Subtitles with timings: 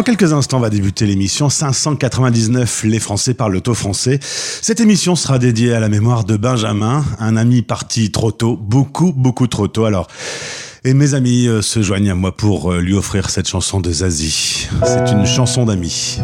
[0.00, 4.18] Dans quelques instants va débuter l'émission 599 Les Français parlent le taux français.
[4.22, 9.12] Cette émission sera dédiée à la mémoire de Benjamin, un ami parti trop tôt, beaucoup
[9.12, 9.84] beaucoup trop tôt.
[9.84, 10.06] Alors
[10.84, 13.92] et mes amis euh, se joignent à moi pour euh, lui offrir cette chanson de
[13.92, 14.68] Zazie.
[14.86, 16.18] C'est une chanson d'amis.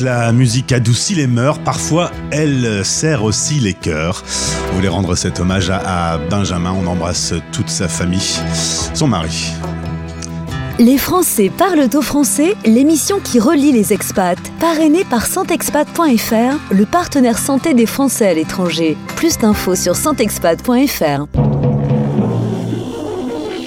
[0.00, 4.22] La musique adoucit les mœurs, parfois elle sert aussi les cœurs.
[4.70, 8.38] On voulait rendre cet hommage à, Benjamin, on embrasse toute sa famille,
[8.94, 9.52] son mari.
[10.78, 17.38] Les Français parlent au français, l'émission qui relie les expats, parrainée par santexpat.fr, le partenaire
[17.38, 18.96] santé des Français à l'étranger.
[19.16, 21.26] Plus d'infos sur santexpat.fr.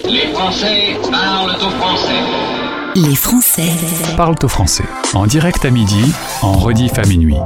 [0.05, 2.58] Les Français parlent au français.
[3.07, 3.71] Les Français
[4.17, 4.83] parlent au français.
[5.13, 6.03] En direct à midi,
[6.41, 7.37] en rediff à minuit.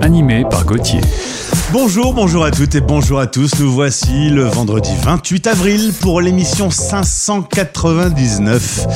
[0.00, 1.02] animé par Gauthier.
[1.70, 3.50] Bonjour, bonjour à toutes et bonjour à tous.
[3.60, 8.86] Nous voici le vendredi 28 avril pour l'émission 599.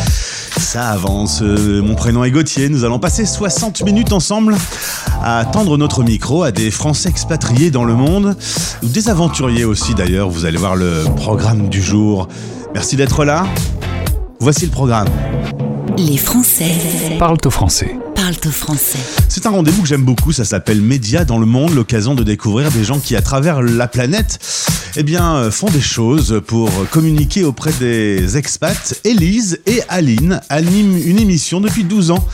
[0.58, 1.42] Ça avance.
[1.42, 2.70] Euh, mon prénom est Gauthier.
[2.70, 4.56] Nous allons passer 60 minutes ensemble
[5.22, 8.38] à tendre notre micro à des Français expatriés dans le monde,
[8.82, 10.30] ou des aventuriers aussi d'ailleurs.
[10.30, 12.26] Vous allez voir le programme du jour.
[12.74, 13.44] Merci d'être là.
[14.42, 15.06] Voici le programme.
[15.96, 16.72] Les Français
[17.16, 17.96] Parle au français.
[18.16, 18.98] parlent au français.
[19.28, 22.72] C'est un rendez-vous que j'aime beaucoup, ça s'appelle Média dans le monde, l'occasion de découvrir
[22.72, 24.40] des gens qui à travers la planète
[24.96, 29.00] eh bien, euh, font des choses pour communiquer auprès des expats.
[29.04, 32.26] Élise et Aline animent une émission depuis 12 ans.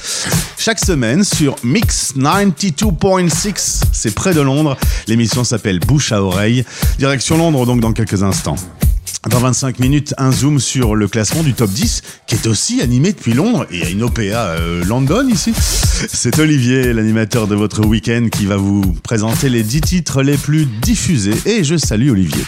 [0.56, 4.78] Chaque semaine sur Mix 92.6, c'est près de Londres.
[5.08, 6.64] L'émission s'appelle Bouche à oreille.
[6.98, 8.56] Direction Londres donc dans quelques instants.
[9.30, 13.12] Dans 25 minutes, un zoom sur le classement du top 10, qui est aussi animé
[13.12, 15.52] depuis Londres, et a une OPA euh, London ici.
[16.08, 20.64] C'est Olivier, l'animateur de votre week-end, qui va vous présenter les 10 titres les plus
[20.64, 22.42] diffusés, et je salue Olivier.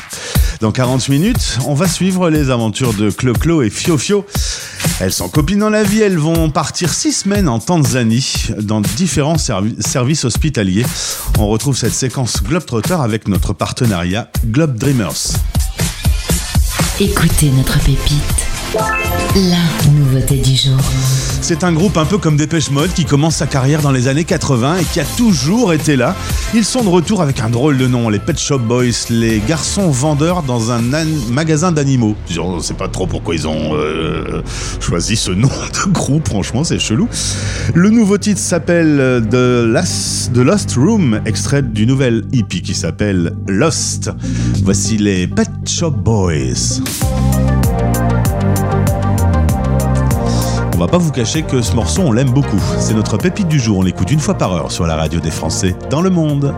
[0.61, 4.25] Dans 40 minutes, on va suivre les aventures de Clo-Clo et Fio-Fio.
[5.01, 9.37] Elles sont copines dans la vie, elles vont partir 6 semaines en Tanzanie, dans différents
[9.39, 10.87] servi- services hospitaliers.
[11.39, 15.35] On retrouve cette séquence Globetrotter avec notre partenariat Globe Dreamers.
[17.03, 18.47] Écoutez notre pépite.
[19.35, 20.77] La nouveauté du jour.
[21.43, 24.25] C'est un groupe un peu comme Dépêche Mode qui commence sa carrière dans les années
[24.25, 26.15] 80 et qui a toujours été là.
[26.55, 29.91] Ils sont de retour avec un drôle de nom, les Pet Shop Boys, les garçons
[29.91, 30.81] vendeurs dans un
[31.33, 32.15] magasin d'animaux.
[32.41, 34.43] On ne sait pas trop pourquoi ils ont euh,
[34.81, 35.49] choisi ce nom
[35.87, 37.09] de groupe, franchement c'est chelou.
[37.75, 42.75] Le nouveau titre s'appelle euh, The, Last- The Lost Room, extrait du nouvel hippie qui
[42.75, 44.11] s'appelle Lost.
[44.63, 46.81] Voici les Pet Shop Boys.
[50.81, 52.61] Va pas vous cacher que ce morceau, on l'aime beaucoup.
[52.79, 55.31] C'est notre pépite du jour, on l'écoute une fois par heure sur la radio des
[55.31, 56.55] Français dans le monde.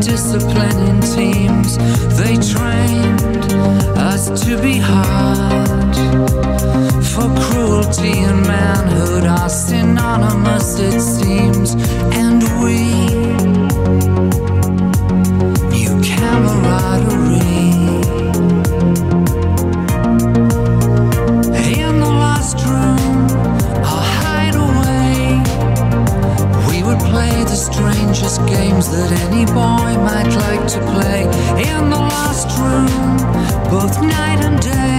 [0.00, 1.76] discipline in teams.
[2.16, 3.22] They trained
[3.96, 6.05] us to be hard.
[7.12, 11.74] For cruelty and manhood are synonymous, it seems.
[12.22, 12.80] And we
[15.72, 17.44] knew camaraderie.
[21.82, 23.30] In the last room,
[23.92, 25.40] our hideaway,
[26.68, 31.22] we would play the strangest games that any boy might like to play.
[31.72, 32.90] In the last room,
[33.70, 34.95] both night and day,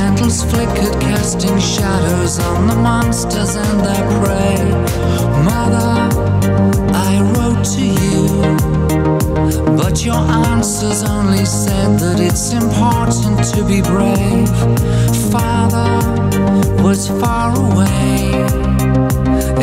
[0.00, 4.56] candles flickered, casting shadows on the monsters and their prey.
[5.48, 5.92] Mother,
[7.08, 8.16] I wrote to you.
[9.76, 14.48] But your answers only said that it's important to be brave.
[15.34, 15.92] Father
[16.82, 18.20] was far away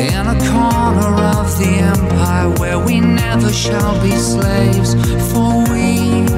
[0.10, 4.94] in a corner of the empire where we never shall be slaves,
[5.32, 6.37] for we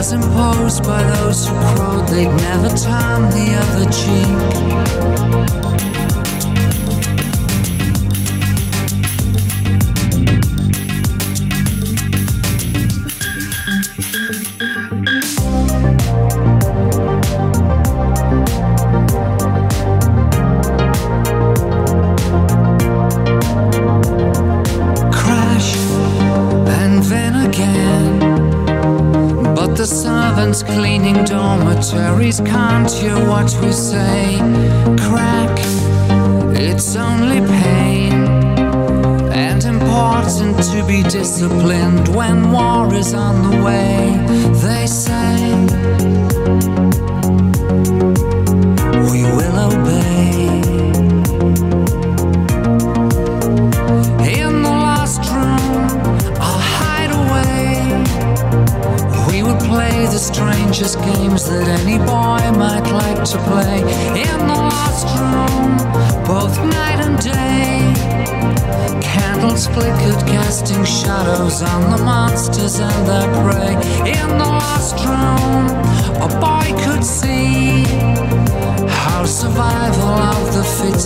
[0.00, 4.40] was imposed by those who crowed they'd never turn the other cheek.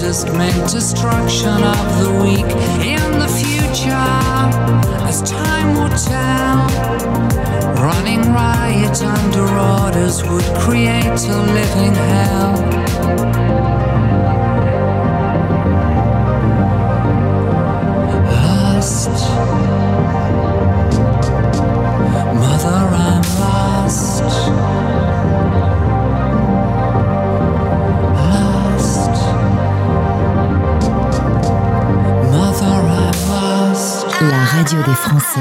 [0.04, 2.50] Fittest meant destruction of the weak
[2.84, 4.10] in the future,
[5.08, 6.68] as time will tell.
[7.82, 13.83] Running riot under orders would create a living hell.
[34.82, 35.40] Des Français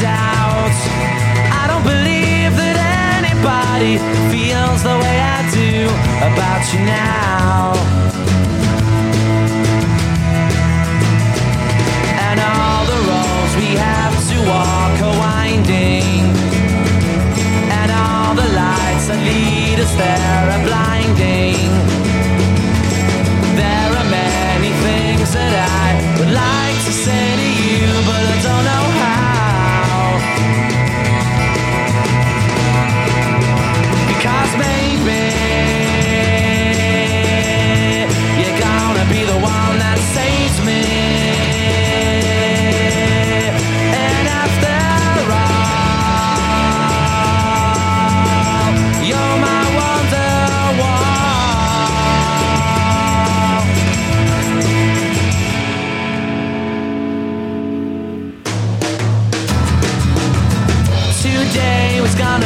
[0.00, 0.76] doubt.
[1.60, 2.76] I don't believe that
[3.16, 3.96] anybody
[4.32, 5.88] feels the way I do
[6.28, 7.72] about you now.
[12.28, 16.24] And all the roads we have to walk are winding.
[17.78, 20.95] And all the lights that lead us there are blinding.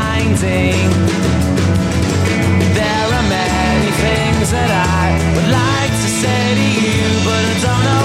[0.00, 0.90] are blinding.
[2.74, 7.84] There are many things that I would like to say to you, but I don't
[7.84, 7.99] know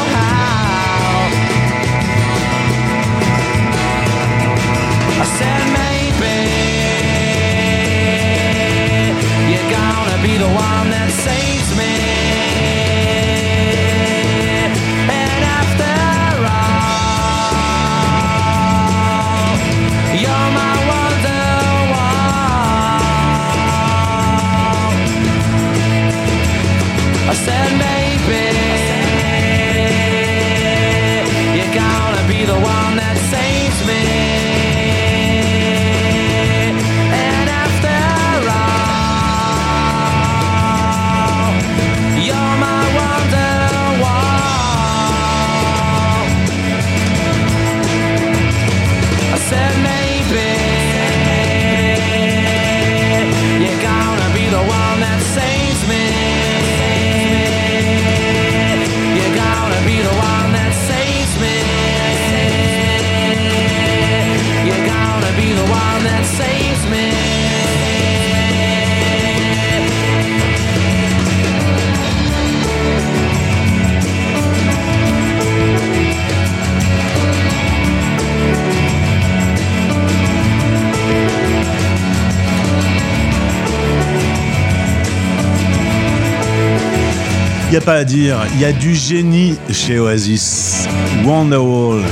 [87.67, 90.88] Il n'y a pas à dire, il y a du génie chez Oasis.
[91.25, 92.03] Wonderwall.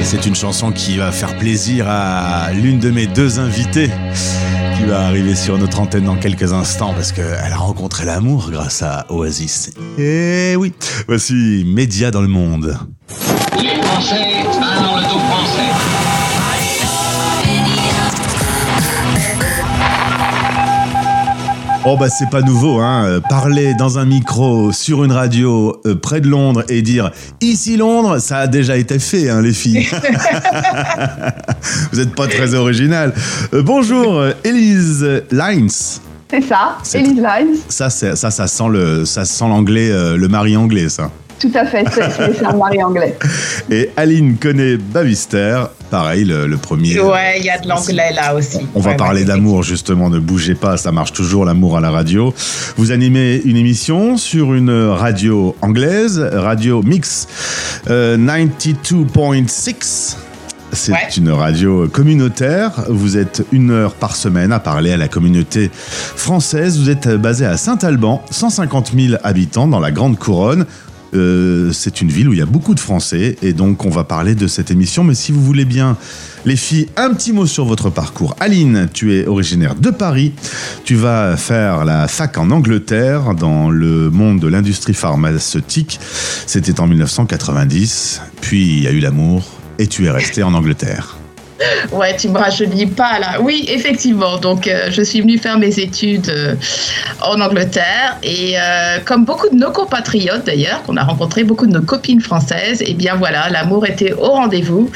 [0.00, 3.90] Et c'est une chanson qui va faire plaisir à l'une de mes deux invitées
[4.76, 8.82] qui va arriver sur notre antenne dans quelques instants parce qu'elle a rencontré l'amour grâce
[8.82, 9.72] à Oasis.
[9.98, 10.72] Et oui,
[11.06, 12.78] voici Média dans le monde.
[13.60, 16.07] Les Français au français.
[21.84, 23.04] Oh bah c'est pas nouveau, hein.
[23.06, 27.76] euh, Parler dans un micro sur une radio euh, près de Londres et dire ici
[27.76, 29.88] Londres, ça a déjà été fait, hein, les filles.
[31.92, 33.14] Vous êtes pas très original.
[33.54, 35.70] Euh, bonjour, Elise Lines.
[36.30, 37.56] C'est ça, C'est- Elise Lines.
[37.68, 41.10] Ça, ça, ça sent le, ça sent l'anglais, euh, le mari anglais, ça.
[41.40, 43.16] Tout à fait, c'est- c'est c'est un mari anglais.
[43.70, 46.98] Et Aline connaît Bavister, pareil, le, le premier.
[47.00, 48.58] Ouais, il y a de l'anglais là aussi.
[48.74, 51.90] On va Ouais, parler d'amour justement, ne bougez pas, ça marche toujours l'amour à la
[51.90, 52.34] radio.
[52.76, 57.28] Vous animez une émission sur une radio anglaise, Radio Mix
[57.88, 60.16] euh, 92.6.
[60.70, 60.98] C'est Ouais.
[61.16, 62.72] une radio communautaire.
[62.90, 66.78] Vous êtes une heure par semaine à parler à la communauté française.
[66.78, 70.66] Vous êtes basé à Saint-Alban, 150 000 habitants dans la Grande Couronne.
[71.14, 74.04] Euh, c'est une ville où il y a beaucoup de Français et donc on va
[74.04, 75.04] parler de cette émission.
[75.04, 75.96] Mais si vous voulez bien,
[76.44, 78.36] les filles, un petit mot sur votre parcours.
[78.40, 80.32] Aline, tu es originaire de Paris.
[80.84, 86.00] Tu vas faire la fac en Angleterre dans le monde de l'industrie pharmaceutique.
[86.46, 88.22] C'était en 1990.
[88.40, 89.44] Puis il y a eu l'amour
[89.78, 91.17] et tu es resté en Angleterre.
[91.92, 93.40] Ouais, tu me rajeunis pas là.
[93.40, 94.38] Oui, effectivement.
[94.38, 96.54] Donc, euh, je suis venue faire mes études euh,
[97.20, 101.72] en Angleterre et euh, comme beaucoup de nos compatriotes d'ailleurs, qu'on a rencontré beaucoup de
[101.72, 104.90] nos copines françaises, et bien voilà, l'amour était au rendez-vous,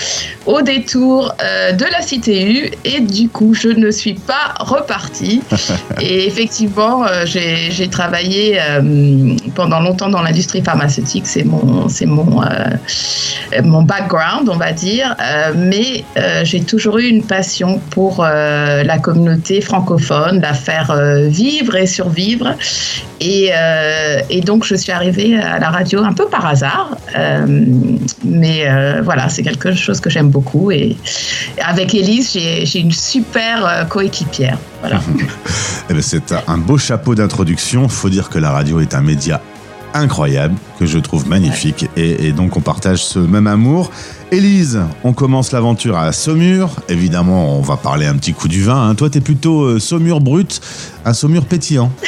[0.47, 5.43] au détour de la CTU et du coup, je ne suis pas repartie.
[6.01, 8.59] et effectivement, j'ai travaillé
[9.55, 11.27] pendant longtemps dans l'industrie pharmaceutique.
[11.27, 12.41] C'est mon, c'est mon,
[13.63, 15.17] mon background, on va dire.
[15.57, 21.27] Mais euh, j'ai toujours eu une passion pour euh, la communauté francophone, la faire euh,
[21.29, 22.55] vivre et survivre.
[23.21, 26.99] Et, euh, et donc, je suis arrivée à la radio un peu par hasard.
[28.25, 28.67] Mais
[29.03, 30.71] voilà, c'est quelque chose que j'aime beaucoup.
[30.71, 30.97] Et
[31.63, 34.59] avec Élise, j'ai une super coéquipière.
[34.81, 35.01] Voilà.
[35.91, 37.89] Eh ben, c'est un beau chapeau d'introduction.
[37.89, 39.41] Faut dire que la radio est un média
[39.95, 43.91] incroyable que je trouve magnifique et, et donc on partage ce même amour.
[44.31, 46.71] Élise, on commence l'aventure à Saumur.
[46.89, 48.89] Évidemment, on va parler un petit coup du vin.
[48.89, 48.95] hein.
[48.95, 50.61] Toi, t'es plutôt euh, Saumur brut,
[51.05, 51.91] un Saumur pétillant.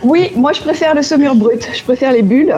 [0.00, 2.54] Oui, moi je préfère le saumur brut, je préfère les bulles.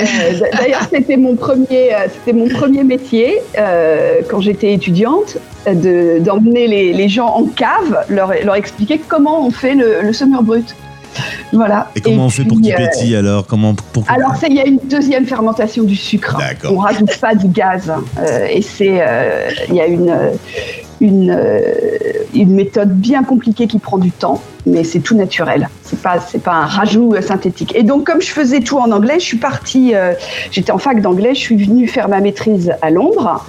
[0.00, 0.02] Euh,
[0.58, 5.36] D'ailleurs, c'était mon premier, euh, c'était mon premier métier euh, quand j'étais étudiante,
[5.68, 10.02] euh, de- d'emmener les, les gens en cave, leur, leur expliquer comment on fait le,
[10.02, 10.74] le saumur brut.
[11.52, 11.90] Voilà.
[11.96, 13.46] Et comment on fait pour qu'il euh, pétille alors?
[13.46, 16.36] Comment pour Alors, c'est- il y a une deuxième fermentation du sucre.
[16.70, 17.92] On rajoute pas du gaz.
[18.18, 20.30] Euh, et c'est, euh, il y a une, euh,
[21.00, 21.60] une, euh,
[22.34, 25.68] une méthode bien compliquée qui prend du temps, mais c'est tout naturel.
[25.82, 27.74] C'est pas, c'est pas un rajout euh, synthétique.
[27.76, 30.12] Et donc, comme je faisais tout en anglais, je suis partie, euh,
[30.50, 33.44] j'étais en fac d'anglais, je suis venue faire ma maîtrise à Londres.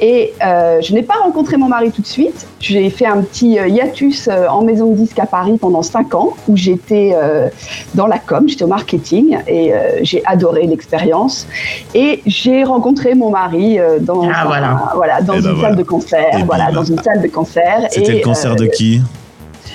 [0.00, 2.46] Et euh, je n'ai pas rencontré mon mari tout de suite.
[2.60, 6.14] J'ai fait un petit euh, hiatus euh, en maison de disque à Paris pendant cinq
[6.14, 7.48] ans, où j'étais euh,
[7.94, 11.46] dans la com, j'étais au marketing, et euh, j'ai adoré l'expérience.
[11.94, 14.82] Et j'ai rencontré mon mari euh, dans, Ah, un- voilà.
[14.94, 15.74] voilà, dans Eh une ben salle voilà.
[15.76, 16.38] de concert.
[16.38, 16.72] Et voilà, bim.
[16.74, 17.86] dans une salle de concert.
[17.90, 19.00] C'était le concert euh, de qui?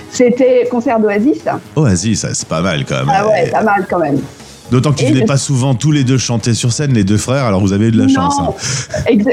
[0.10, 1.42] C'était concert d'Oasis.
[1.76, 3.12] Oasis, c'est pas mal quand même.
[3.14, 4.20] Ah ouais, pas mal quand même.
[4.71, 7.17] D'autant qu'ils Et venaient je- pas souvent tous les deux chanter sur scène, les deux
[7.17, 8.13] frères, alors vous avez eu de la Non.
[8.13, 8.36] chance.
[8.39, 8.54] hein.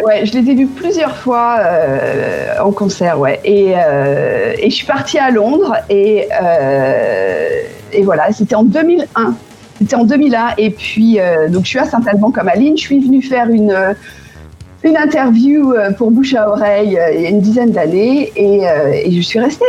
[0.04, 3.40] Ouais, je les ai vus plusieurs fois euh, en concert, ouais.
[3.44, 7.48] Et, euh, et je suis partie à Londres et, euh,
[7.92, 9.34] et voilà, c'était en 2001.
[9.78, 12.76] C'était en 2001 et puis donc je suis à Saint-Alban comme Aline.
[12.76, 13.74] Je suis venue faire une
[14.82, 18.62] une interview pour Bouche à oreille il y a une dizaine d'années et,
[19.04, 19.64] et je suis restée.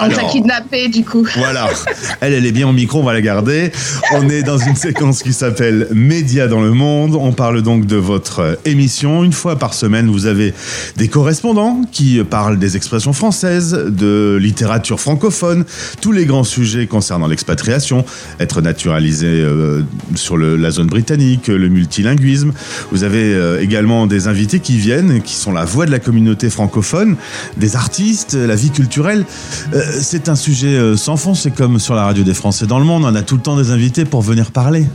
[0.00, 1.26] On t'a kidnappé du coup.
[1.36, 1.68] Voilà.
[2.20, 3.70] Elle, elle est bien au micro, on va la garder.
[4.12, 7.14] On est dans une séquence qui s'appelle Média dans le monde.
[7.14, 9.24] On parle donc de votre émission.
[9.24, 10.52] Une fois par semaine, vous avez
[10.96, 15.64] des correspondants qui parlent des expressions françaises, de littérature francophone,
[16.00, 18.04] tous les grands sujets concernant l'expatriation,
[18.38, 19.82] être naturalisé euh,
[20.14, 22.52] sur le- la zone britannique, le multilinguisme.
[22.92, 26.50] Vous avez euh, également des invités qui viennent, qui sont la voix de la communauté
[26.50, 27.16] francophone,
[27.56, 29.24] des artistes, la vie culturelle.
[29.74, 32.78] Euh, c'est un sujet euh, sans fond, c'est comme sur la radio des Français dans
[32.78, 34.86] le monde, on a tout le temps des invités pour venir parler.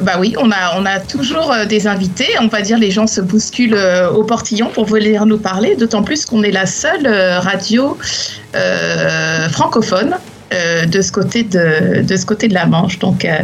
[0.00, 2.28] Bah oui, on a, on a toujours euh, des invités.
[2.40, 6.02] On va dire les gens se bousculent euh, au portillon pour venir nous parler, d'autant
[6.02, 7.98] plus qu'on est la seule euh, radio
[8.54, 10.14] euh, francophone
[10.52, 12.98] euh, de ce côté de, de ce côté de la Manche.
[12.98, 13.40] Donc euh,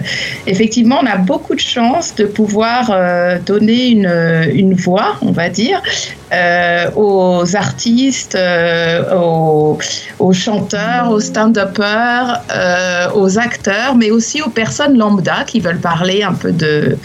[0.47, 4.11] effectivement, on a beaucoup de chance de pouvoir euh, donner une,
[4.55, 5.83] une voix, on va dire,
[6.97, 8.37] aux artistes,
[9.15, 9.79] aux,
[10.19, 12.43] aux chanteurs, aux stand-uppers,
[13.15, 16.99] aux acteurs, mais aussi aux personnes lambda qui veulent parler un peu de,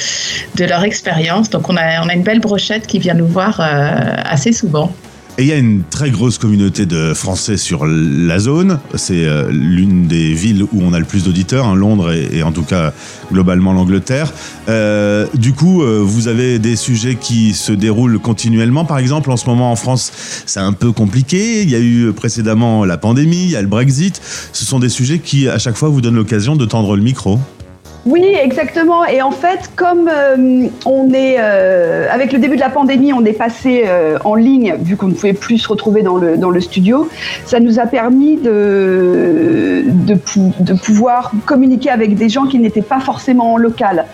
[0.56, 1.50] de leur expérience.
[1.52, 4.92] Donc on a, on a une belle brochette qui vient nous voir assez souvent.
[5.40, 8.78] Et il y a une très grosse communauté de Français sur la zone.
[8.96, 12.52] C'est euh, l'une des villes où on a le plus d'auditeurs, hein, Londres et, en
[12.52, 12.92] tout cas
[13.32, 14.34] globalement l'Angleterre.
[14.68, 18.84] Euh, du coup, euh, vous avez des sujets qui se déroulent continuellement.
[18.84, 20.12] Par exemple, en ce moment en France,
[20.46, 21.64] c'est un peu compliqué.
[21.64, 24.22] Il y a eu précédemment la pandémie, il y a le Brexit.
[24.52, 27.40] Ce sont des sujets qui, à chaque fois, vous donnent l'occasion de tendre le micro.
[28.06, 29.06] Oui, exactement.
[29.06, 33.26] Et en fait, comme euh, on est euh, avec le début de la pandémie, on
[33.26, 37.10] est passé euh, en ligne vu qu'on ne pouvait plus se retrouver dans le studio.
[37.46, 42.82] Ça nous a permis de de, pou- de pouvoir communiquer avec des gens qui n'étaient
[42.82, 44.06] pas forcément en local.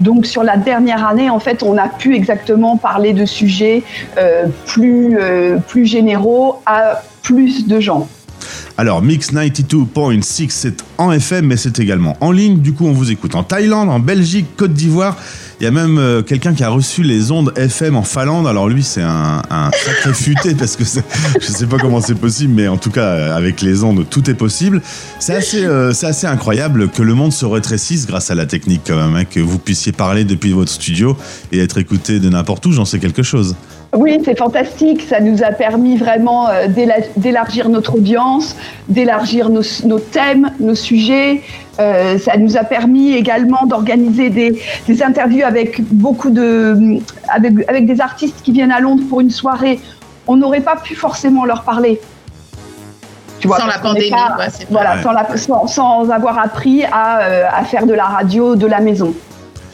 [0.00, 3.82] Donc sur la dernière année, en fait, on a pu exactement parler de sujets
[4.66, 8.08] plus généraux à plus de gens.
[8.76, 12.58] Alors, Mix 92.6, c'est en FM, mais c'est également en ligne.
[12.58, 15.16] Du coup, on vous écoute en Thaïlande, en Belgique, Côte d'Ivoire.
[15.60, 18.48] Il y a même euh, quelqu'un qui a reçu les ondes FM en Finlande.
[18.48, 22.52] Alors lui, c'est un, un sacré futé parce que je sais pas comment c'est possible,
[22.52, 24.82] mais en tout cas, euh, avec les ondes, tout est possible.
[25.20, 28.82] C'est assez, euh, c'est assez incroyable que le monde se rétrécisse grâce à la technique
[28.84, 31.16] quand même, hein, que vous puissiez parler depuis votre studio
[31.52, 32.72] et être écouté de n'importe où.
[32.72, 33.54] J'en sais quelque chose.
[33.94, 35.02] Oui, c'est fantastique.
[35.08, 38.56] Ça nous a permis vraiment euh, d'éla- d'élargir notre audience,
[38.88, 41.42] d'élargir nos, nos thèmes, nos sujets.
[41.80, 47.86] Euh, ça nous a permis également d'organiser des, des interviews avec beaucoup de, avec, avec
[47.86, 49.80] des artistes qui viennent à Londres pour une soirée.
[50.26, 52.00] On n'aurait pas pu forcément leur parler.
[53.40, 57.18] Tu Sans la pandémie, pas- ouais, c'est voilà, sans, la- sans- sans avoir appris à,
[57.20, 59.12] euh, à faire de la radio de la maison.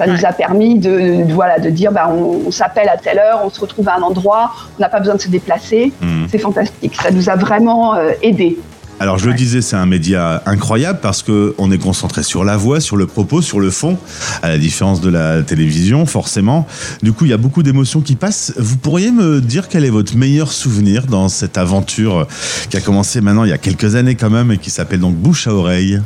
[0.00, 3.18] Ça nous a permis de, de- voilà, de dire bah, on, on s'appelle à telle
[3.18, 5.92] heure, on se retrouve à un endroit, on n'a pas besoin de se déplacer.
[6.00, 6.24] Hmm.
[6.30, 6.96] C'est fantastique.
[7.02, 8.58] Ça nous a vraiment euh, aidés.
[9.02, 12.58] Alors je le disais, c'est un média incroyable parce que on est concentré sur la
[12.58, 13.96] voix, sur le propos, sur le fond,
[14.42, 16.66] à la différence de la télévision, forcément.
[17.02, 18.52] Du coup, il y a beaucoup d'émotions qui passent.
[18.58, 22.26] Vous pourriez me dire quel est votre meilleur souvenir dans cette aventure
[22.68, 25.14] qui a commencé maintenant il y a quelques années quand même et qui s'appelle donc
[25.14, 26.00] Bouche à oreille?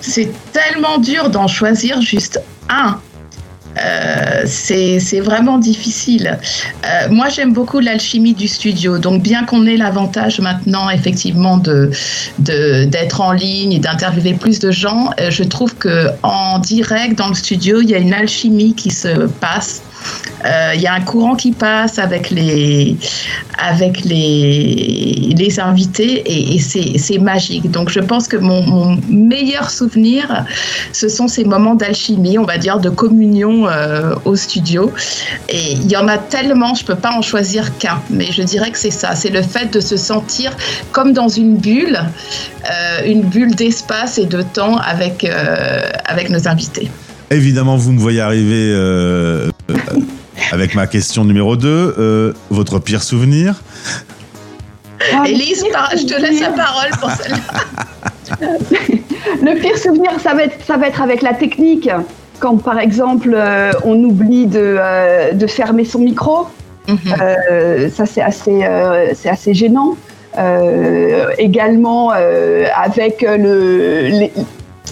[0.00, 3.00] C'est tellement dur d'en choisir juste un.
[3.80, 6.38] Euh, c'est vraiment difficile.
[6.84, 8.98] Euh, moi, j'aime beaucoup l'alchimie du studio.
[8.98, 11.90] Donc, bien qu'on ait l'avantage maintenant, effectivement, de
[12.40, 17.16] de- d'être en ligne et d'interviewer plus de gens, euh, je trouve que en direct
[17.18, 19.82] dans le studio, il y a une alchimie qui se passe.
[20.44, 22.96] Euh, Il y a un courant qui passe avec les
[23.58, 27.70] avec les les invités et, et c'est magique.
[27.70, 30.44] Donc, je pense que mon, meilleur souvenir,
[30.92, 34.92] ce sont ces moments d'alchimie, on va dire, de communion euh, au studio.
[35.48, 38.70] Et il y en a tellement, je peux pas en choisir qu'un, mais je dirais
[38.70, 40.56] que c'est ça, c'est le fait de se sentir
[40.92, 41.98] comme dans une bulle,
[42.70, 46.90] euh, une bulle d'espace et de temps avec, euh, avec nos invités.
[47.30, 49.74] Évidemment, vous me voyez arriver euh, euh,
[50.52, 52.34] avec ma question numéro 2.
[52.50, 53.62] votre pire souvenir
[55.14, 57.10] Ah, le Élise, pire par- je te laisse la souvenir- parole pour
[58.38, 58.48] celle-là.
[59.42, 61.90] Le pire souvenir, ça va être, ça va être avec la technique.
[62.40, 66.46] Quand, par exemple, euh, on oublie de, euh, de fermer son micro,
[66.86, 66.96] Mhm.
[67.20, 69.94] Euh, ça c'est assez, euh, c'est assez gênant.
[70.38, 74.32] Euh, également euh, avec le, les-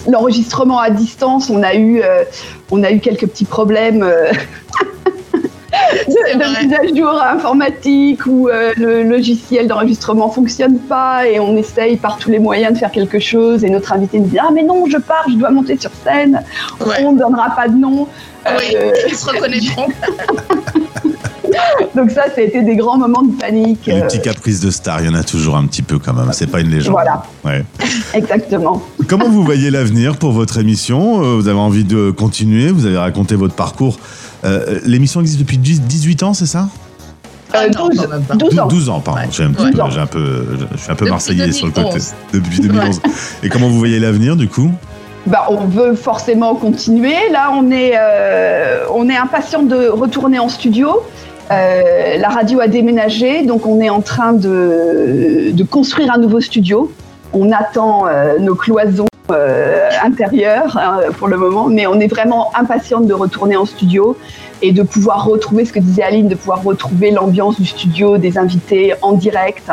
[0.07, 2.23] l'enregistrement à distance, on a eu, euh,
[2.71, 4.03] on a eu quelques petits problèmes.
[4.03, 4.31] euh,
[6.07, 11.97] de, mise à jour informatique où euh, le logiciel d'enregistrement fonctionne pas et on essaye
[11.97, 14.63] par tous les moyens de faire quelque chose et notre invité nous dit ah mais
[14.63, 16.41] non je pars je dois monter sur scène
[16.79, 16.95] Ouais.
[17.05, 18.07] on ne donnera pas de nom
[18.45, 19.87] Oui, Euh, ils se reconnaîtront.
[21.95, 24.69] donc ça ça a été des grands moments de panique Les euh, petits caprices de
[24.71, 26.29] star, il y en a toujours un petit peu quand même.
[26.31, 26.93] C'est pas une légende.
[26.93, 27.23] Voilà.
[27.45, 27.63] Ouais.
[28.13, 31.21] exactement Comment vous voyez l'avenir pour votre émission?
[31.23, 32.69] Euh, Vous avez envie de continuer?
[32.71, 33.97] Vous avez raconté votre parcours.
[34.45, 36.67] Euh, L'émission existe depuis 10 18 ans, c'est ça?
[37.53, 38.35] Ah Euh, non, 12, quand même pas.
[38.35, 39.21] 12 ans 12 ans, pardon.
[39.21, 39.27] Ouais.
[39.31, 39.99] J'ai un, Ouais.
[39.99, 41.97] un peu, je suis un peu Depuis marseillais sur le côté.
[41.99, 42.13] 2011.
[42.33, 43.01] Depuis 2011.
[43.43, 44.69] Et comment vous voyez l'avenir du coup?
[45.25, 47.15] Bah, on veut forcément continuer.
[47.31, 51.01] Là, on est, euh, on est impatient de retourner en studio.
[51.51, 56.91] Euh, la radio a déménagé, donc on est en train de, construire un nouveau studio.
[57.33, 62.51] On attend euh, nos cloisons euh, intérieures hein, pour le moment, mais on est vraiment
[62.55, 64.17] impatiente de retourner en studio
[64.61, 68.37] et de pouvoir retrouver ce que disait Aline, de pouvoir retrouver l'ambiance du studio, des
[68.37, 69.69] invités en direct.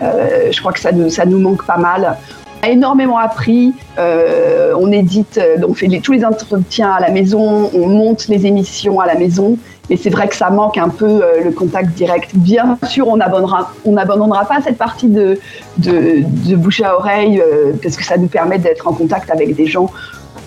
[0.00, 2.16] Je crois que ça nous, ça nous manque pas mal.
[2.62, 3.72] a énormément appris.
[3.96, 9.06] On édite, on fait tous les entretiens à la maison, on monte les émissions à
[9.06, 9.56] la maison.
[9.90, 12.30] Mais c'est vrai que ça manque un peu euh, le contact direct.
[12.34, 15.38] Bien sûr, on n'abandonnera on n'abandonnera pas cette partie de,
[15.78, 19.66] de, bouche à oreille euh, parce que ça nous permet d'être en contact avec des
[19.66, 19.90] gens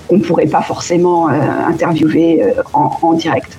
[0.07, 1.33] qu'on ne pourrait pas forcément euh,
[1.67, 3.57] interviewer en direct.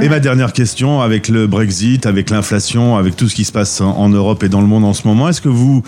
[0.00, 3.80] Et ma dernière question, avec le Brexit, avec l'inflation, avec tout ce qui se passe
[3.80, 5.82] en Europe et dans le monde en ce moment, est-ce que vous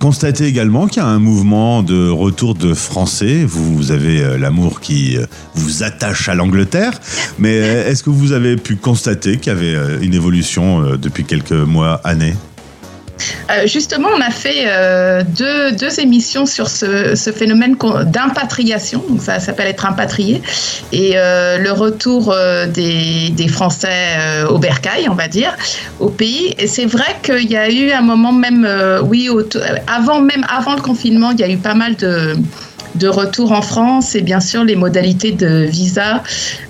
[0.00, 3.44] constatez également qu'il y a un mouvement de retour de Français?
[3.44, 6.98] Vous avez euh, l'amour qui euh, vous attache à l'Angleterre,
[7.38, 11.52] mais euh, est-ce que vous avez pu constater qu'il y avait une évolution depuis quelques
[11.52, 12.34] mois, années?
[13.50, 19.40] Euh, justement, on a fait euh, deux, deux émissions sur ce, ce phénomène d'impatriation, ça
[19.40, 20.42] s'appelle être impatrié,
[20.92, 22.34] et euh, le retour
[22.68, 25.56] des, des Français au bercail, on va dire,
[25.98, 26.54] au pays.
[26.58, 28.68] Et c'est vrai qu'il y a eu un moment même,
[29.04, 29.28] oui,
[29.86, 32.36] avant même avant le confinement, il y a eu pas mal de
[32.94, 34.14] de retour en France.
[34.14, 36.22] Et bien sûr les modalités de visa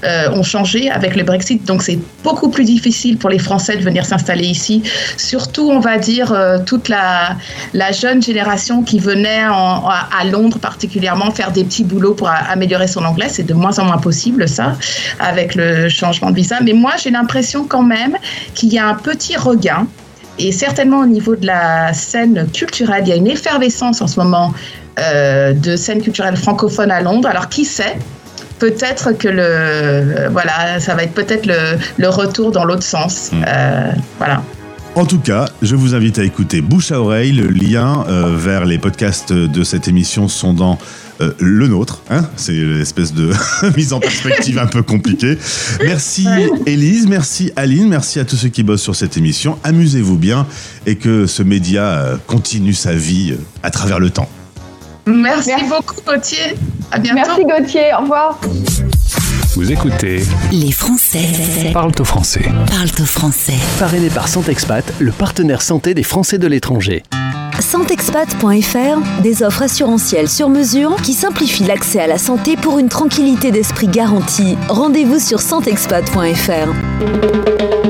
[0.05, 1.65] euh, ont changé avec le Brexit.
[1.65, 4.83] Donc c'est beaucoup plus difficile pour les Français de venir s'installer ici.
[5.17, 7.37] Surtout on va dire euh, toute la,
[7.93, 13.05] jeune génération qui venait en- à, Londres particulièrement faire des petits boulots pour améliorer son
[13.05, 13.27] anglais.
[13.29, 14.77] C'est de moins en moins possible ça
[15.19, 16.59] avec le changement de visa.
[16.63, 18.17] Mais moi j'ai l'impression quand même
[18.55, 19.87] qu'il y a un petit regain.
[20.39, 24.19] Et certainement au niveau de la scène culturelle, il y a une effervescence en ce
[24.19, 24.55] moment
[24.99, 27.29] euh, de scène culturelle francophone à Londres.
[27.29, 27.97] Alors qui sait?
[28.59, 33.31] Peut-être que le voilà, ça va être peut-être le, le retour dans l'autre sens.
[33.33, 34.43] Euh, voilà.
[34.97, 37.33] En tout cas, je vous invite à écouter Bouche à oreille.
[37.33, 40.79] Le lien euh, vers les podcasts de cette émission sont dans
[41.21, 42.03] euh, le nôtre.
[42.11, 43.31] Hein C'est l'espèce de
[43.77, 45.39] mise en perspective un peu compliquée.
[45.83, 46.27] Merci
[46.67, 49.59] Élise, merci Aline, merci à tous ceux qui bossent sur cette émission.
[49.63, 50.47] Amusez-vous bien
[50.87, 54.29] et que ce média continue sa vie à travers le temps.
[55.07, 55.65] Merci, Merci.
[55.69, 56.57] beaucoup Gauthier.
[56.93, 57.21] À bientôt.
[57.27, 58.39] Merci Gauthier, au revoir.
[59.57, 61.27] Vous écoutez Les Français
[61.73, 62.43] Parle au français.
[62.71, 63.55] parlent au français.
[63.79, 67.03] Parrainé par Santexpat, le partenaire santé des Français de l'étranger.
[67.59, 73.51] Santexpat.fr, des offres assurantielles sur mesure qui simplifient l'accès à la santé pour une tranquillité
[73.51, 74.57] d'esprit garantie.
[74.69, 77.90] Rendez-vous sur santexpat.fr.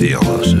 [0.00, 0.54] ces féroces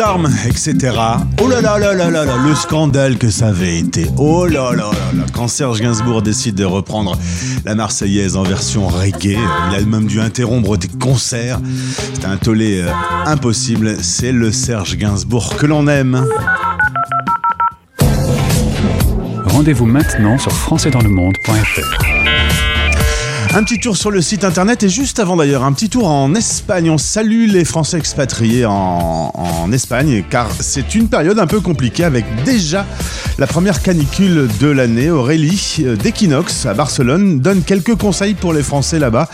[0.00, 0.96] Armes, etc.
[1.42, 4.06] Oh là là là là là là, le scandale que ça avait été.
[4.16, 7.18] Oh là là là là, quand Serge Gainsbourg décide de reprendre
[7.64, 9.38] la Marseillaise en version reggae,
[9.70, 11.60] il a même dû interrompre des concerts.
[12.14, 12.90] C'était un tollé euh,
[13.26, 13.96] impossible.
[14.02, 16.24] C'est le Serge Gainsbourg que l'on aime.
[19.46, 22.23] Rendez-vous maintenant sur françaisdanslemonde.fr.
[23.56, 26.34] Un petit tour sur le site internet et juste avant d'ailleurs, un petit tour en
[26.34, 26.90] Espagne.
[26.90, 29.30] On salue les Français expatriés en,
[29.72, 32.84] Espagne car c'est une période un peu compliquée avec déjà
[33.38, 35.10] la première canicule de l'année.
[35.10, 39.28] Aurélie euh, d'Equinox à Barcelone donne quelques conseils pour les Français là-bas.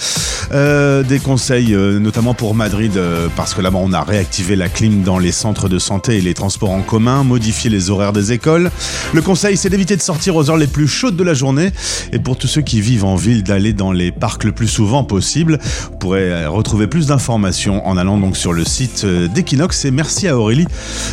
[0.52, 2.98] Euh, des conseils euh, notamment pour Madrid
[3.36, 6.34] parce que là-bas on a réactivé la clim dans les centres de santé et les
[6.34, 8.70] transports en commun, modifié les horaires des écoles.
[9.12, 11.72] Le conseil c'est d'éviter de sortir aux heures les plus chaudes de la journée
[12.12, 15.04] et pour tous ceux qui vivent en ville d'aller dans les parcs le plus souvent
[15.04, 15.58] possible.
[15.90, 19.90] Vous pourrez euh, retrouver plus d'informations en allant donc sur le site euh, d'Equinox et
[19.90, 20.66] merci à Aurélie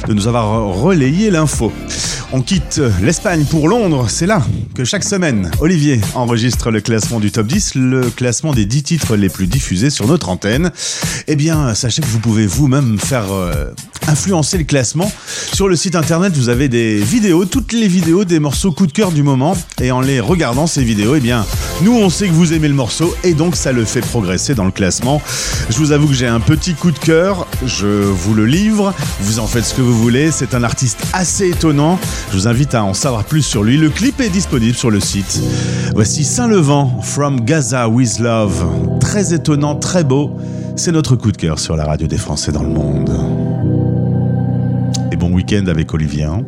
[0.07, 1.71] de nous avoir relayé l'info.
[2.31, 4.41] On quitte euh, l'Espagne pour Londres, c'est là
[4.75, 9.15] que chaque semaine Olivier enregistre le classement du top 10, le classement des 10 titres
[9.15, 10.71] les plus diffusés sur notre antenne.
[11.27, 13.25] Eh bien, sachez que vous pouvez vous-même faire
[14.07, 15.11] influencer le classement.
[15.53, 18.91] Sur le site internet, vous avez des vidéos, toutes les vidéos des morceaux coup de
[18.91, 21.45] cœur du moment et en les regardant ces vidéos, eh bien,
[21.81, 24.65] nous on sait que vous aimez le morceau et donc ça le fait progresser dans
[24.65, 25.21] le classement.
[25.69, 29.39] Je vous avoue que j'ai un petit coup de cœur, je vous le livre, vous
[29.39, 31.99] en faites ce que vous voulez, c'est un artiste assez étonnant.
[32.31, 33.77] Je vous invite à en savoir plus sur lui.
[33.77, 35.39] Le clip est disponible sur le site.
[35.93, 38.65] Voici Saint-Levant, From Gaza with Love.
[38.99, 40.37] Très étonnant, très beau.
[40.75, 43.09] C'est notre coup de cœur sur la radio des Français dans le monde.
[45.11, 46.23] Et bon week-end avec Olivier.
[46.23, 46.41] hein.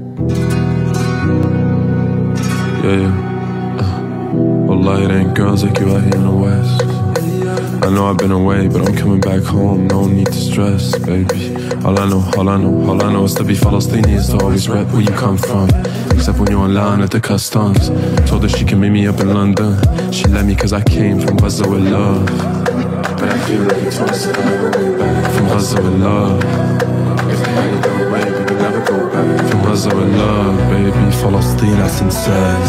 [4.88, 6.84] It ain't girls like you out here in the West.
[7.84, 9.88] I know I've been away, but I'm coming back home.
[9.88, 11.56] No need to stress, baby.
[11.84, 14.38] All I know, all I know, all I know is to be Palestinian is to
[14.38, 15.70] always rep where you come from.
[16.12, 17.89] Except when you're in line at the customs.
[18.30, 19.78] Told her she can meet me up in London.
[20.12, 22.26] She let me cause I came from Gaza with love.
[22.26, 23.98] But I feel like it's
[25.36, 26.69] From Gaza with love.
[29.19, 29.51] would never go back.
[29.51, 31.11] From Gaza with love, baby.
[31.25, 32.62] فلسطين أحسن سال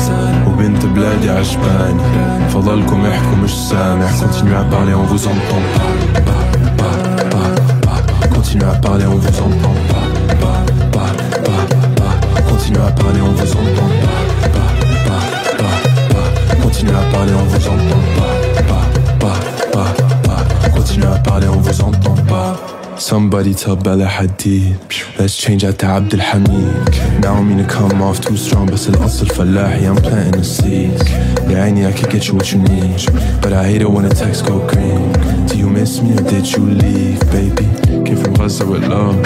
[0.48, 2.04] وبنت بلادي عجباني
[2.50, 6.44] فضلكم احكوا مش سامع Continuez à parler, on vous entend pas Pas,
[6.80, 6.98] pas,
[7.34, 7.50] pas,
[7.86, 8.28] pas.
[8.36, 10.08] Continuez à parler, on vous entend pas
[10.42, 10.60] Pas,
[10.96, 11.12] pas,
[11.48, 11.64] pas,
[12.00, 12.42] pas.
[12.50, 14.22] Continuez à parler, on vous entend pas
[14.56, 14.72] Pas,
[15.08, 15.24] pas,
[15.60, 15.78] pas,
[16.14, 16.56] pas.
[16.64, 18.34] Continuez à parler, on vous entend pas
[18.70, 18.86] Pas,
[19.24, 19.40] pas,
[19.74, 19.92] pas,
[20.28, 20.70] pas.
[20.78, 22.69] Continuez à parler, on vous entend pas
[23.00, 24.78] Somebody tell Bella Hadid
[25.20, 28.90] Let's change out to Abdul Hamid Now I mean to come off too strong بس
[28.90, 31.04] الأصل فلاحي I'm planting the seeds
[31.50, 33.02] يا عيني I could get you what you need
[33.42, 35.12] But I hate it when the text go green
[35.48, 37.68] Do you miss me or did you leave, baby?
[38.06, 39.22] Came from Gaza with love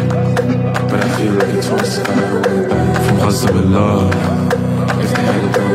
[0.89, 4.13] But I feel like it's once if I ever went back From Gaza with love
[5.03, 5.72] If they had it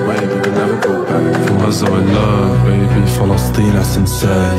[1.69, 4.59] back From Gaza with love, baby فلسطين أحسن سال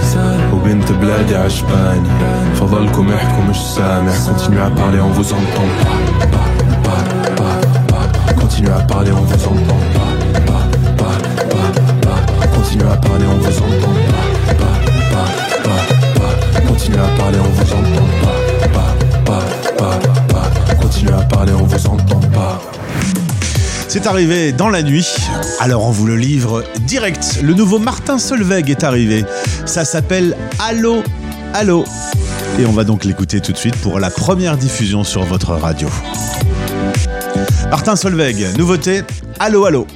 [0.54, 2.10] وبنت بلادي عجباني
[2.56, 6.00] فضلكم احكوا مش سامع Continuez à parler, on vous entend pas
[6.34, 6.50] Pas,
[6.86, 7.04] pas,
[7.40, 7.58] pas,
[7.92, 8.34] pas.
[8.42, 10.12] Continuez à parler, on vous entend pas
[10.50, 10.64] Pas,
[11.00, 11.16] pas,
[11.52, 11.70] pas,
[12.06, 12.48] pas.
[12.56, 14.26] Continuez à parler, on vous entend pas
[14.62, 14.78] Pas,
[15.14, 15.30] pas,
[15.66, 15.82] pas,
[16.20, 16.34] pas.
[16.68, 18.38] Continuez à parler, on vous entend pas
[18.76, 18.92] Pas,
[19.28, 19.46] pas,
[19.80, 19.98] pas,
[20.34, 20.76] pas.
[20.82, 22.19] Continuez à parler, on vous entend pas
[23.93, 25.17] c'est arrivé dans la nuit,
[25.59, 27.41] alors on vous le livre direct.
[27.43, 29.25] Le nouveau Martin Solveig est arrivé.
[29.67, 31.03] Ça s'appelle Allô,
[31.55, 31.85] Allô.
[32.61, 35.89] Et on va donc l'écouter tout de suite pour la première diffusion sur votre radio.
[37.69, 39.03] Martin Solveig, nouveauté,
[39.41, 39.89] Allô, Allô.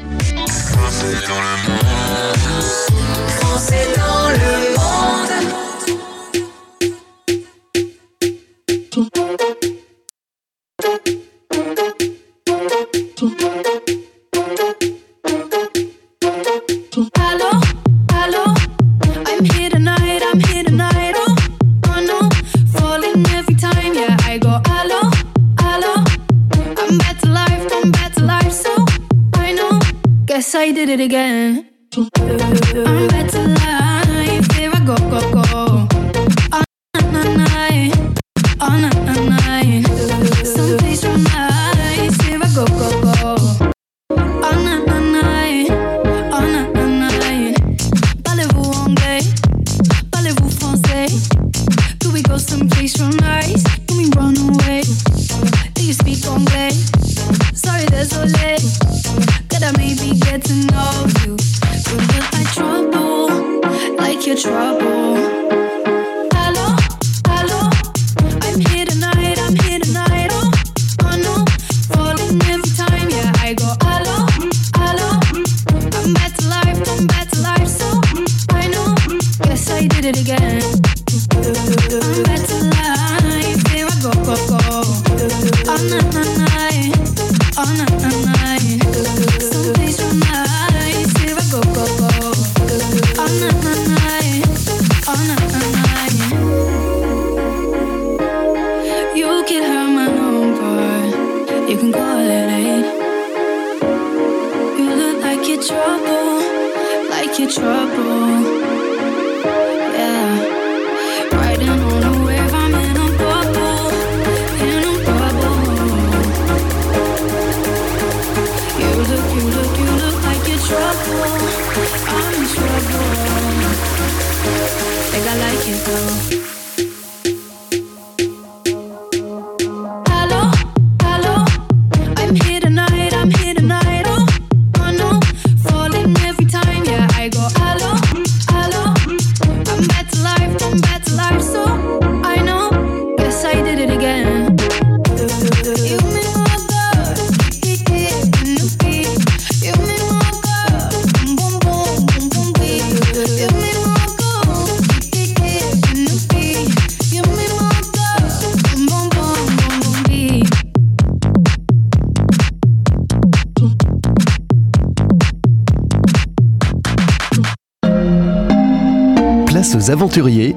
[26.98, 28.72] Back to life, I'm back to life, so
[29.34, 29.80] I know.
[30.26, 31.66] Guess I did it again.
[31.96, 32.08] I'm
[33.08, 35.88] back to life, here I go, go, go.
[36.52, 36.64] All
[37.12, 37.92] night,
[38.60, 39.03] all night.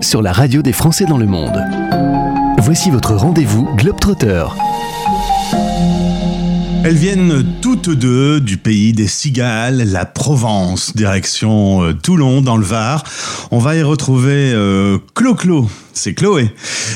[0.08, 1.62] Sur la radio des Français dans le monde.
[2.60, 4.46] Voici votre rendez-vous Globetrotter.
[6.86, 12.64] Elles viennent toutes deux du pays des cigales, la Provence, direction euh, Toulon dans le
[12.64, 13.04] Var.
[13.52, 16.52] On va y retrouver euh, Clo-Clo, c'est Chloé,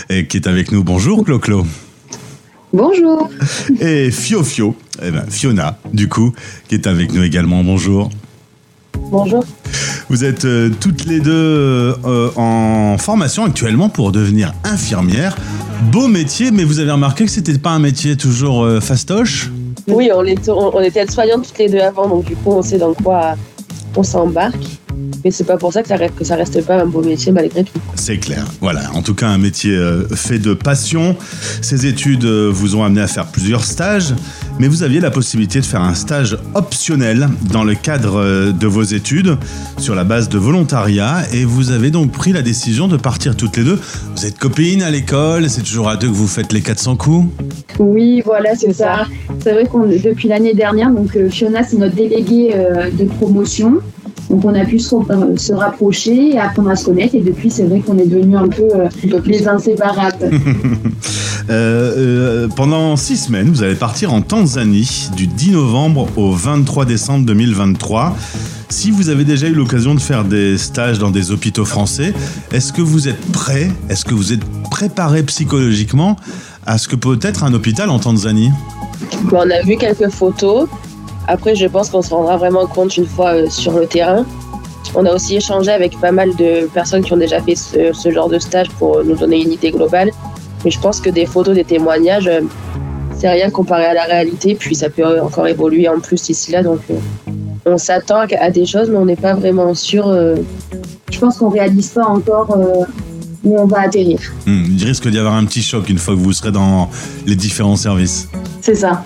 [0.09, 0.85] et qui est avec nous.
[0.85, 1.65] Bonjour Clo-Clo.
[2.71, 3.29] Bonjour.
[3.81, 6.33] Et Fio-Fio, eh ben, Fiona, du coup,
[6.69, 7.61] qui est avec nous également.
[7.61, 8.09] Bonjour.
[9.11, 9.43] Bonjour.
[10.11, 15.37] Vous êtes euh, toutes les deux euh, en formation actuellement pour devenir infirmière.
[15.89, 19.49] Beau métier, mais vous avez remarqué que c'était pas un métier toujours euh, fastoche?
[19.87, 22.77] Oui, on, était- on- était aides-soignantes toutes les deux avant, donc du coup, on sait
[22.77, 23.35] dans quoi
[23.95, 24.57] on s'embarque.
[25.23, 27.31] Mais c'est pas pour ça que ça, reste, que ça reste pas un beau métier
[27.31, 27.79] malgré tout.
[27.95, 28.45] C'est clair.
[28.59, 31.15] Voilà, en tout cas un métier euh, fait de passion.
[31.61, 34.13] Ces études euh, vous ont amené à faire plusieurs stages,
[34.59, 38.67] mais vous aviez la possibilité de faire un stage optionnel dans le cadre euh, de
[38.67, 39.37] vos études
[39.77, 43.57] sur la base de volontariat et vous avez donc pris la décision de partir toutes
[43.57, 43.79] les deux.
[44.15, 47.29] Vous êtes copines à l'école, c'est toujours à deux que vous faites les 400 coups
[47.77, 49.05] Oui, voilà, c'est ça.
[49.43, 52.53] C'est vrai qu'on depuis l'année dernière, donc Fiona, c'est notre déléguée
[52.91, 53.81] de promotion.
[54.29, 57.15] Donc on a pu se, euh, se rapprocher et apprendre à se connaître.
[57.15, 60.31] Et depuis, c'est vrai qu'on est devenus un peu euh, les inséparables.
[61.49, 66.85] Euh, euh, pendant six semaines, vous allez partir en Tanzanie du 10 novembre au 23
[66.85, 68.15] décembre 2023.
[68.69, 72.13] Si vous avez déjà eu l'occasion de faire des stages dans des hôpitaux français,
[72.51, 76.15] est-ce que vous êtes prêt Est-ce que vous êtes préparé psychologiquement
[76.65, 78.51] à ce que peut être un hôpital en Tanzanie?
[79.23, 80.69] Bon, on a vu quelques photos.
[81.31, 84.25] Après, je pense qu'on se rendra vraiment compte une fois euh, sur le terrain.
[84.95, 88.11] On a aussi échangé avec pas mal de personnes qui ont déjà fait ce, ce
[88.11, 90.11] genre de stage pour nous donner une idée globale.
[90.65, 92.41] Mais je pense que des photos, des témoignages, euh,
[93.17, 94.55] c'est rien comparé à la réalité.
[94.55, 96.63] Puis ça peut encore évoluer en plus ici là.
[96.63, 96.95] Donc euh,
[97.65, 100.07] on s'attend à, des choses, mais on n'est pas vraiment sûr.
[100.09, 100.35] euh,
[101.09, 102.83] Je pense qu'on réalise pas encore euh,
[103.45, 104.19] où on va atterrir.
[104.45, 106.89] Hmm, Il risque d'y avoir un petit choc une fois que vous serez dans
[107.25, 108.27] les différents services.
[108.61, 109.03] C'est ça.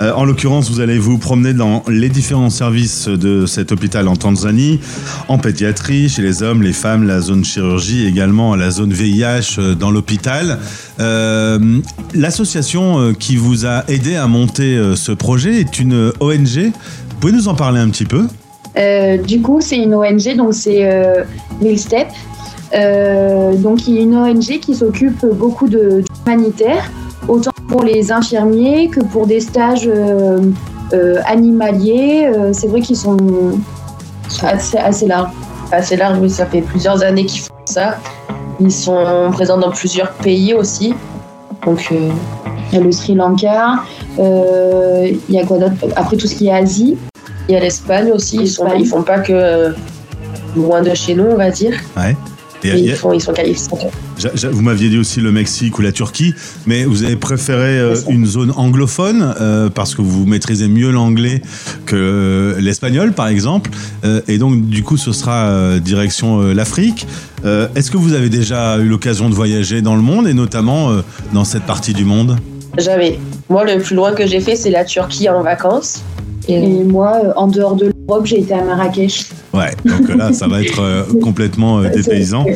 [0.00, 4.16] Euh, en l'occurrence, vous allez vous promener dans les différents services de cet hôpital en
[4.16, 4.80] Tanzanie,
[5.28, 9.74] en pédiatrie, chez les hommes, les femmes, la zone chirurgie, également la zone VIH euh,
[9.74, 10.58] dans l'hôpital.
[11.00, 11.80] Euh,
[12.14, 16.72] L'association qui vous a aidé à monter ce projet est une ONG.
[16.72, 18.26] Vous pouvez nous en parler un petit peu?
[19.26, 21.24] Du coup, c'est une ONG, donc c'est euh,
[21.60, 22.08] Millstep.
[23.62, 27.01] Donc, il y a une ONG qui s'occupe beaucoup de d'humanitaire, autant
[27.72, 30.40] pour les infirmiers que pour des stages euh,
[30.92, 32.26] euh, animaliers.
[32.26, 33.16] Euh, c'est vrai qu'ils sont
[34.42, 35.30] assez, assez larges.
[35.72, 37.96] assez large, oui, ça fait plusieurs années qu'ils font ça.
[38.60, 40.94] Ils sont présents dans plusieurs pays aussi.
[41.66, 42.10] Donc, euh,
[42.70, 43.80] Il y a le Sri Lanka,
[44.18, 45.74] euh, il y a quoi d'autre?
[45.96, 46.96] Après tout ce qui est Asie.
[47.48, 48.36] il y a l'Espagne aussi.
[48.36, 49.70] Ils, sont, ils font pas que euh,
[50.56, 51.74] loin de chez nous, on va dire.
[51.96, 52.14] Ouais.
[52.64, 53.78] Et, y ils, a- font, ils, sont, ils sont-
[54.50, 56.34] Vous m'aviez dit aussi le Mexique ou la Turquie,
[56.66, 61.42] mais vous avez préféré euh, une zone anglophone euh, parce que vous maîtrisez mieux l'anglais
[61.86, 63.70] que euh, l'espagnol, par exemple,
[64.28, 67.06] et donc du coup ce sera direction l'Afrique.
[67.44, 70.90] Est-ce que vous avez déjà eu l'occasion de voyager dans le monde et notamment
[71.32, 72.36] dans cette partie du monde?
[72.78, 73.18] Jamais.
[73.48, 76.02] Moi, le plus loin que j'ai fait, c'est la Turquie en vacances.
[76.48, 79.26] Et, moi, euh, en dehors de l'Europe, j'ai été à Marrakech.
[79.54, 82.46] Ouais, donc là ça va être euh, complètement euh, dépaysant.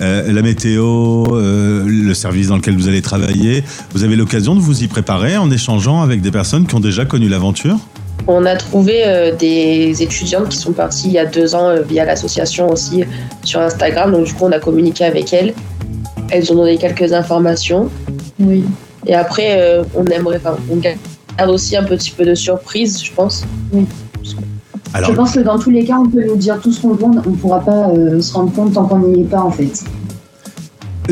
[0.00, 3.62] Euh, la météo, euh, le service dans lequel vous allez travailler,
[3.92, 7.04] vous avez l'occasion de vous y préparer en échangeant avec des personnes qui ont déjà
[7.04, 7.76] connu l'aventure?
[8.26, 12.70] On a trouvé des étudiantes qui sont parties il y a deux ans via l'association
[12.70, 13.02] aussi
[13.42, 14.12] sur Instagram.
[14.12, 15.54] Donc du coup, on a communiqué avec elles.
[16.28, 17.88] Elles ont donné quelques informations.
[18.38, 18.62] Oui.
[19.06, 20.76] Et après, on aimerait, enfin, on
[21.40, 23.44] garde aussi un petit peu de surprise, je pense.
[23.72, 23.86] Oui.
[24.92, 26.94] Alors, Je pense que dans tous les cas, on peut nous dire tout ce qu'on
[26.94, 29.50] veut, on ne pourra pas euh, se rendre compte tant qu'on n'y est pas en
[29.50, 29.84] fait.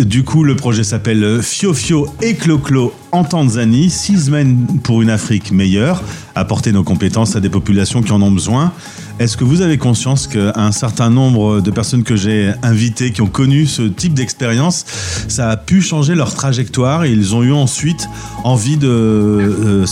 [0.04, 5.10] Du coup, le projet s'appelle Fio Fio et Clo-Clo en Tanzanie, six semaines pour une
[5.10, 6.02] Afrique meilleure,
[6.36, 8.72] apporter nos compétences à des populations qui en ont besoin.
[9.18, 13.28] Est-ce que vous avez conscience qu'un certain nombre de personnes que j'ai invitées, qui ont
[13.28, 14.84] connu ce type d'expérience,
[15.26, 18.08] ça a pu changer leur trajectoire et ils ont eu ensuite
[18.44, 19.86] envie de euh,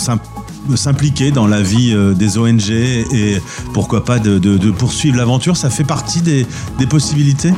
[0.76, 3.40] s'impliquer dans la vie euh, des ONG et
[3.74, 5.56] pourquoi pas de, poursuivre l'aventure?
[5.56, 7.52] Ça fait partie des possibilités?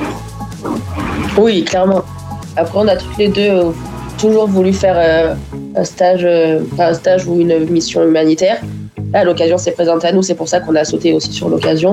[1.36, 2.04] Oui, clairement.
[2.58, 3.70] Après, on a toutes les deux euh,
[4.18, 5.34] toujours voulu faire euh,
[5.76, 8.60] un stage, euh, un stage ou une mission humanitaire.
[9.12, 11.92] Là, l'occasion s'est présentée à nous, c'est pour ça qu'on a sauté aussi sur l'occasion.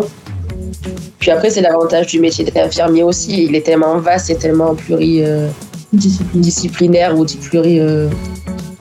[1.19, 3.43] Puis après, c'est l'avantage du métier d'infirmier aussi.
[3.45, 7.79] Il est tellement vaste et tellement pluridisciplinaire ou dit pluri.
[7.79, 8.09] euh,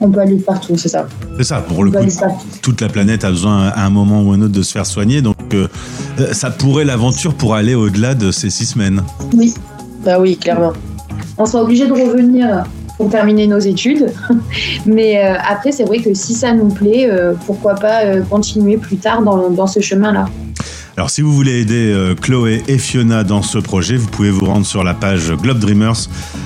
[0.01, 0.75] On peut aller partout.
[0.77, 1.07] C'est ça.
[1.37, 1.97] C'est ça, pour le coup,
[2.61, 5.21] toute la planète a besoin à un moment ou un autre de se faire soigner,
[5.21, 5.67] donc euh,
[6.33, 9.03] ça pourrait l'aventure pour aller au-delà de ces six semaines.
[9.35, 9.53] Oui.
[10.03, 10.73] Bah oui, clairement.
[11.37, 12.63] On sera obligé de revenir
[12.97, 14.11] pour terminer nos études.
[14.85, 18.77] Mais euh, après, c'est vrai que si ça nous plaît, euh, pourquoi pas euh, continuer
[18.77, 20.27] plus tard dans, dans ce chemin-là.
[20.97, 24.45] Alors si vous voulez aider euh, Chloé et Fiona dans ce projet, vous pouvez vous
[24.45, 25.97] rendre sur la page Globe Dreamers,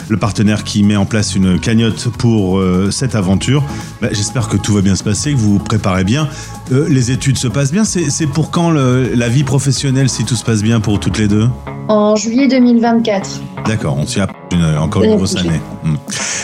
[0.10, 3.64] le partenaire qui met en place une cagnotte pour euh, cette aventure.
[4.02, 6.28] Bah, J'espère que tout va bien se passer, que vous vous préparez bien.
[6.72, 7.84] Euh, les études se passent bien.
[7.84, 11.28] C'est pour quand le- la vie professionnelle, si tout se passe bien pour toutes les
[11.28, 11.48] deux?
[11.88, 13.42] En juillet 2024.
[13.68, 14.20] D'accord, on s'y
[14.52, 15.62] une- encore une grosse année.
[15.84, 15.96] Hmm.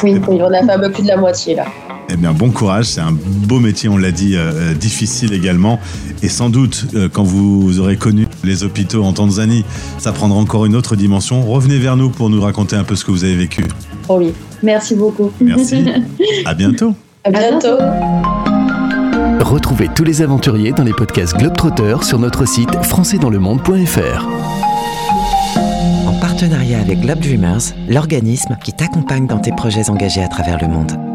[0.04, 1.66] Oui, on a fait un peu plus de la moitié là.
[2.10, 2.86] Eh bien, bon courage.
[2.86, 5.80] C'est un beau métier, on l'a dit, euh, euh, difficile également.
[6.22, 9.66] Et sans doute, euh, quand vous aurez connu les hôpitaux en Tanzanie,
[9.98, 11.42] ça prendra encore une autre dimension.
[11.44, 13.64] Revenez vers nous pour nous raconter un peu ce que vous avez vécu.
[14.04, 14.34] Promis.
[14.62, 15.32] Merci beaucoup.
[15.42, 15.86] Merci.
[16.46, 16.94] À bientôt.
[17.24, 17.78] À bientôt.
[19.42, 24.26] Retrouvez tous les aventuriers dans les podcasts Globetrotter sur notre site françaisdanslemonde.fr.
[26.08, 30.68] En partenariat avec Globe Dreamers, l'organisme qui t'accompagne dans tes projets engagés à travers le
[30.68, 31.15] monde.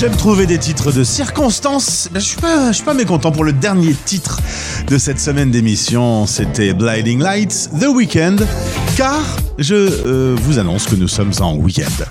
[0.00, 2.08] j'aime trouver des titres de circonstances.
[2.10, 4.40] Ben, je suis pas, suis pas mécontent pour le dernier titre
[4.86, 6.26] de cette semaine d'émission.
[6.26, 8.36] C'était Blinding Lights, The Weeknd,
[8.96, 9.20] car
[9.58, 12.04] je euh, vous annonce que nous sommes en week-end.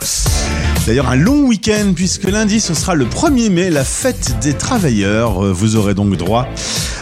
[0.86, 5.44] D'ailleurs, un long week-end, puisque lundi, ce sera le 1er mai, la fête des travailleurs.
[5.44, 6.48] Euh, Vous aurez donc droit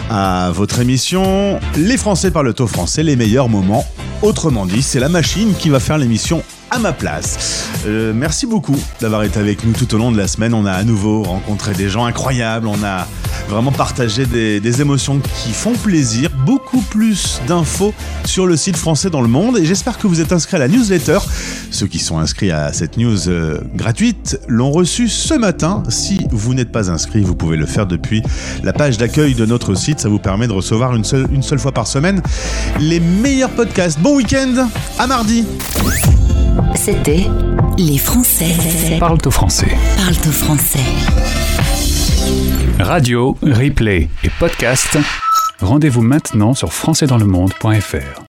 [0.10, 3.86] à votre émission Les Français parlent au français, les meilleurs moments.
[4.22, 7.70] Autrement dit, c'est la machine qui va faire l'émission à ma place.
[7.86, 10.54] Euh, merci beaucoup d'avoir été avec nous tout au long de la semaine.
[10.54, 12.68] On a à nouveau rencontré des gens incroyables.
[12.68, 13.08] On a
[13.48, 16.30] vraiment partagé des, émotions qui font plaisir.
[16.46, 17.94] Beaucoup plus d'infos
[18.26, 19.58] sur le site français dans le monde.
[19.58, 21.20] Et j'espère que vous êtes inscrits à la newsletter.
[21.72, 25.84] Ceux qui sont inscrits à cette news euh, gratuite l'ont reçue ce matin.
[25.90, 28.22] Si vous n'êtes pas inscrit, vous pouvez le faire depuis
[28.64, 30.00] la page d'accueil de notre site.
[30.00, 32.22] Ça vous permet de recevoir une seule, une seule fois par semaine
[32.80, 34.00] les meilleurs podcasts.
[34.00, 34.68] Bon week-end,
[35.00, 35.46] à mardi.
[36.76, 37.28] C'était
[37.78, 38.54] Les Français
[39.00, 39.68] Parle au français.
[39.98, 40.80] parlent au français.
[42.80, 44.98] Radio, replay et podcast.
[45.60, 48.22] Rendez-vous maintenant sur françaisdanslemonde.fr.